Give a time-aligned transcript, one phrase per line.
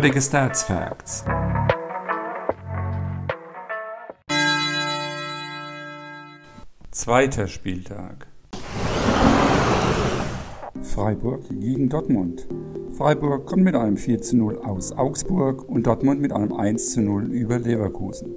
[0.00, 1.24] Zürich Stats Facts.
[6.92, 8.28] Zweiter Spieltag.
[10.82, 12.46] Freiburg gegen Dortmund.
[12.96, 17.00] Freiburg kommt mit einem 4 zu 0 aus Augsburg und Dortmund mit einem 1 zu
[17.00, 18.36] 0 über Leverkusen.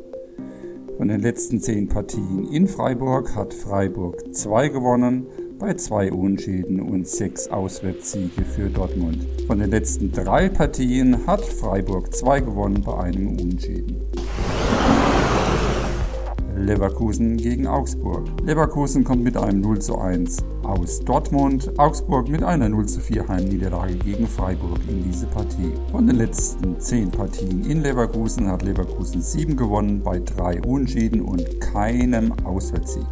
[0.98, 5.28] Von den letzten zehn Partien in Freiburg hat Freiburg zwei gewonnen,
[5.62, 9.20] bei zwei Unschäden und sechs Auswärtssiege für Dortmund.
[9.46, 14.02] Von den letzten drei Partien hat Freiburg zwei gewonnen bei einem Unschäden.
[16.58, 18.28] Leverkusen gegen Augsburg.
[18.44, 23.28] Leverkusen kommt mit einem 0 zu 1 aus Dortmund, Augsburg mit einer 0 zu 4
[23.28, 25.74] Heimniederlage gegen Freiburg in diese Partie.
[25.92, 31.62] Von den letzten 10 Partien in Leverkusen hat Leverkusen 7 gewonnen bei 3 Unentschieden und
[31.62, 33.06] keinem Auswärtssieg.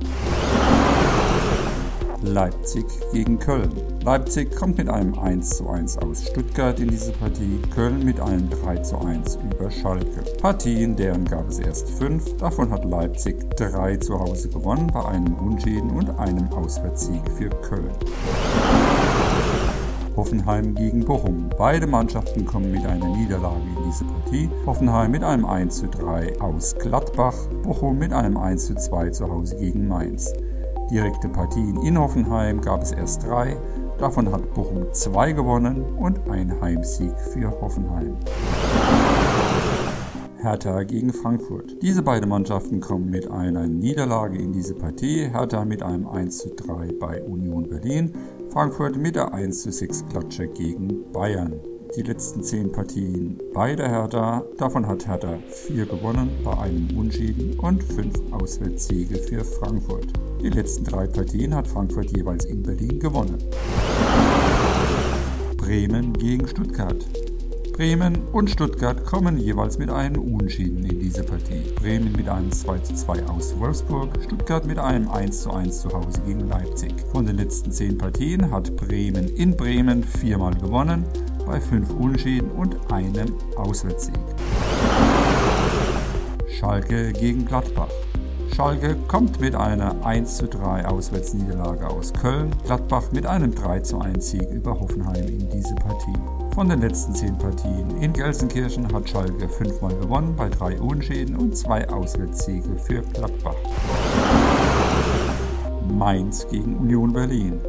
[2.29, 3.71] Leipzig gegen Köln.
[4.03, 8.47] Leipzig kommt mit einem 1 zu 1 aus Stuttgart in diese Partie, Köln mit einem
[8.49, 10.21] 3 zu 1 über Schalke.
[10.39, 15.33] Partien, deren gab es erst 5, davon hat Leipzig 3 zu Hause gewonnen bei einem
[15.35, 17.89] Unschäden und einem Auswärtssieg für Köln.
[20.15, 21.49] Hoffenheim gegen Bochum.
[21.57, 24.49] Beide Mannschaften kommen mit einer Niederlage in diese Partie.
[24.67, 29.29] Hoffenheim mit einem 1 zu 3 aus Gladbach, Bochum mit einem 1 zu 2 zu
[29.29, 30.31] Hause gegen Mainz.
[30.89, 33.55] Direkte Partien in Hoffenheim gab es erst drei,
[33.99, 38.17] davon hat Bochum zwei gewonnen und ein Heimsieg für Hoffenheim.
[40.41, 41.81] Hertha gegen Frankfurt.
[41.81, 45.29] Diese beiden Mannschaften kommen mit einer Niederlage in diese Partie.
[45.29, 48.13] Hertha mit einem 1 zu 3 bei Union Berlin,
[48.47, 51.59] Frankfurt mit der 1 zu 6 Klatsche gegen Bayern
[51.95, 54.43] die letzten zehn Partien bei der Hertha.
[54.57, 60.07] Davon hat Hertha vier gewonnen bei einem Unschieden und fünf Auswärtssiege für Frankfurt.
[60.41, 63.37] Die letzten drei Partien hat Frankfurt jeweils in Berlin gewonnen.
[65.57, 67.05] Bremen gegen Stuttgart.
[67.73, 71.61] Bremen und Stuttgart kommen jeweils mit einem Unschieden in diese Partie.
[71.75, 75.89] Bremen mit einem 2 zu 2 aus Wolfsburg, Stuttgart mit einem 1 zu 1 zu
[75.89, 76.93] Hause gegen Leipzig.
[77.11, 81.05] Von den letzten zehn Partien hat Bremen in Bremen viermal gewonnen,
[81.45, 84.15] bei fünf Unentschieden und einem Auswärtssieg.
[86.47, 87.89] Schalke gegen Gladbach.
[88.59, 94.01] Schalke kommt mit einer 1 zu 3 Auswärtsniederlage aus Köln, Gladbach mit einem 3 zu
[94.01, 96.19] 1 Sieg über Hoffenheim in diese Partie.
[96.53, 101.55] Von den letzten 10 Partien in Gelsenkirchen hat Schalke fünfmal gewonnen bei drei Unschäden und
[101.55, 103.55] zwei Auswärtssiege für Gladbach.
[105.97, 107.61] Mainz gegen Union Berlin.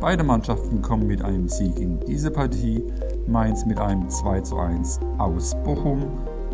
[0.00, 2.84] Beide Mannschaften kommen mit einem Sieg in diese Partie.
[3.26, 6.04] Mainz mit einem 2 zu 1 aus Bochum,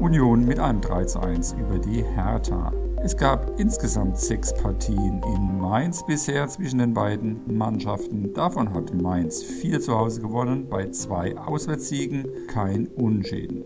[0.00, 2.72] Union mit einem 3 zu 1 über die Hertha.
[3.04, 8.32] Es gab insgesamt sechs Partien in Mainz bisher zwischen den beiden Mannschaften.
[8.32, 13.64] Davon hat Mainz vier zu Hause gewonnen, bei zwei Auswärtssiegen kein Unschäden.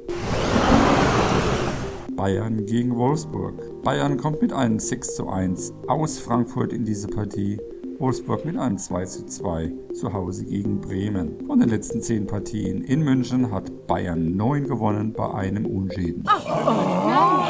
[2.16, 3.82] Bayern gegen Wolfsburg.
[3.82, 7.58] Bayern kommt mit einem 6 zu 1 aus Frankfurt in diese Partie.
[7.98, 11.46] Wolfsburg mit einem 2 zu 2 zu Hause gegen Bremen.
[11.46, 16.24] Von den letzten zehn Partien in München hat Bayern 9 gewonnen bei einem Unschäden.
[16.26, 17.45] Oh, oh.